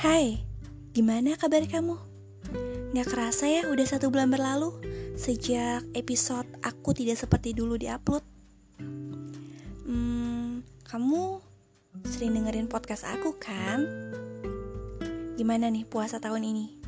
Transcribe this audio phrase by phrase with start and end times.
[0.00, 0.40] Hai,
[0.96, 1.92] gimana kabar kamu?
[2.96, 4.72] Gak kerasa ya udah satu bulan berlalu
[5.12, 8.24] Sejak episode aku tidak seperti dulu diupload
[9.84, 11.44] Hmm, kamu
[12.08, 13.84] sering dengerin podcast aku kan?
[15.36, 16.80] Gimana nih puasa tahun ini?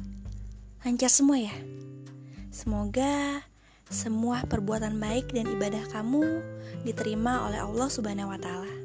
[0.80, 1.52] Lancar semua ya?
[2.48, 3.45] Semoga
[3.92, 6.41] semua perbuatan baik dan ibadah kamu
[6.80, 8.81] diterima oleh Allah Subhanahu wa Ta'ala.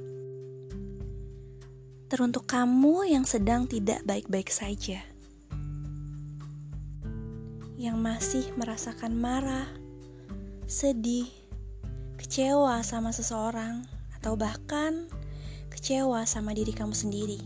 [2.07, 5.03] Teruntuk kamu yang sedang tidak baik-baik saja,
[7.75, 9.67] yang masih merasakan marah,
[10.71, 11.27] sedih,
[12.15, 13.84] kecewa sama seseorang,
[14.15, 15.12] atau bahkan
[15.67, 17.43] kecewa sama diri kamu sendiri,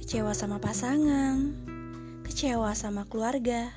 [0.00, 1.52] kecewa sama pasangan,
[2.24, 3.68] kecewa sama keluarga,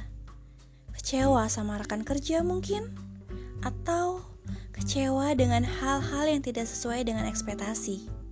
[0.95, 2.95] kecewa sama rekan kerja mungkin,
[3.59, 4.23] atau
[4.71, 8.22] kecewa dengan hal-hal yang tidak sesuai dengan ekspektasi.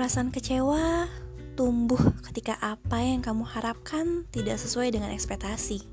[0.00, 1.12] Perasaan kecewa
[1.60, 5.84] tumbuh ketika apa yang kamu harapkan tidak sesuai dengan ekspektasi.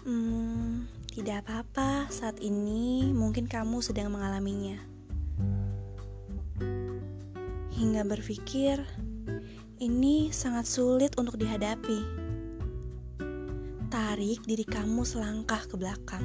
[0.00, 4.80] Hmm, tidak apa-apa saat ini mungkin kamu sedang mengalaminya.
[7.76, 8.80] Hingga berpikir,
[9.84, 12.00] ini sangat sulit untuk dihadapi.
[13.92, 16.24] Tarik diri kamu selangkah ke belakang.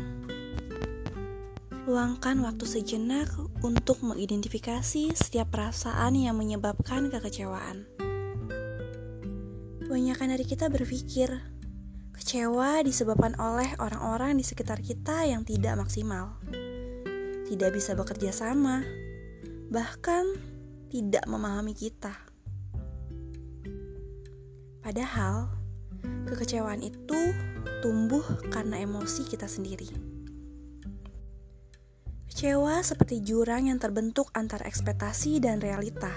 [1.89, 3.33] Luangkan waktu sejenak
[3.65, 7.89] untuk mengidentifikasi setiap perasaan yang menyebabkan kekecewaan.
[9.81, 11.33] Kebanyakan dari kita berpikir
[12.13, 16.37] kecewa disebabkan oleh orang-orang di sekitar kita yang tidak maksimal,
[17.49, 18.85] tidak bisa bekerja sama,
[19.73, 20.29] bahkan
[20.93, 22.13] tidak memahami kita.
[24.85, 25.49] Padahal,
[26.29, 27.33] kekecewaan itu
[27.81, 28.21] tumbuh
[28.53, 30.18] karena emosi kita sendiri.
[32.39, 36.07] Kecewa seperti jurang yang terbentuk antara ekspektasi dan realita.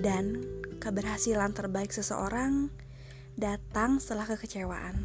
[0.00, 0.40] Dan
[0.80, 2.72] keberhasilan terbaik seseorang
[3.36, 4.96] datang setelah kekecewaan.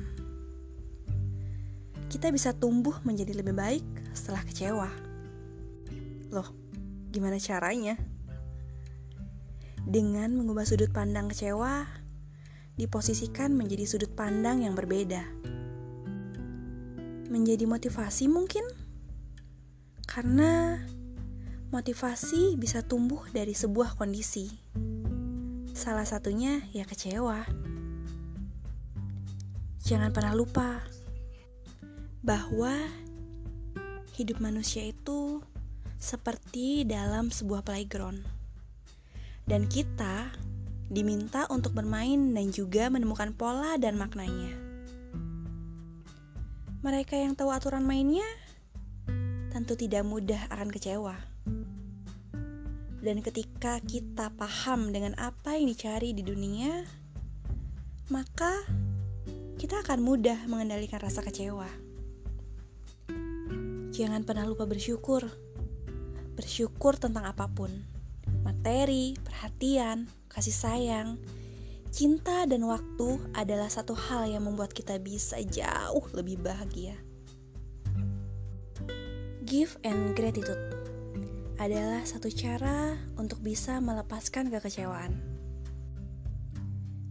[2.08, 3.84] Kita bisa tumbuh menjadi lebih baik
[4.16, 4.88] setelah kecewa.
[6.32, 6.48] Loh,
[7.12, 8.00] gimana caranya?
[9.84, 11.84] Dengan mengubah sudut pandang kecewa,
[12.80, 15.28] diposisikan menjadi sudut pandang yang berbeda.
[17.28, 18.81] Menjadi motivasi mungkin?
[20.12, 20.76] Karena
[21.72, 24.52] motivasi bisa tumbuh dari sebuah kondisi.
[25.72, 27.48] Salah satunya ya kecewa.
[29.88, 30.84] Jangan pernah lupa
[32.28, 32.76] bahwa
[34.20, 35.40] hidup manusia itu
[35.96, 38.20] seperti dalam sebuah playground.
[39.48, 40.28] Dan kita
[40.92, 44.60] diminta untuk bermain dan juga menemukan pola dan maknanya.
[46.84, 48.28] Mereka yang tahu aturan mainnya
[49.52, 51.16] tentu tidak mudah akan kecewa.
[53.02, 56.88] Dan ketika kita paham dengan apa yang dicari di dunia,
[58.08, 58.64] maka
[59.60, 61.68] kita akan mudah mengendalikan rasa kecewa.
[63.92, 65.28] Jangan pernah lupa bersyukur.
[66.40, 67.70] Bersyukur tentang apa pun.
[68.48, 71.20] Materi, perhatian, kasih sayang,
[71.92, 76.96] cinta dan waktu adalah satu hal yang membuat kita bisa jauh lebih bahagia.
[79.52, 80.80] Give and gratitude
[81.60, 85.12] adalah satu cara untuk bisa melepaskan kekecewaan.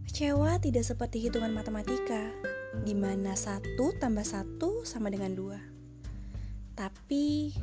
[0.09, 2.33] Kecewa tidak seperti hitungan matematika,
[2.81, 5.61] di mana satu tambah satu sama dengan dua.
[6.73, 7.53] Tapi,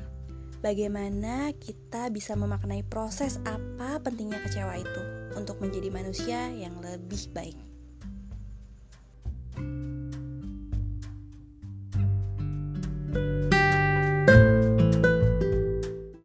[0.63, 5.03] bagaimana kita bisa memaknai proses apa pentingnya kecewa itu
[5.35, 7.59] untuk menjadi manusia yang lebih baik.